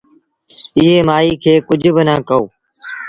[0.77, 2.43] ايٚئي مآئيٚ کي ڪجھ با نآ ڪهو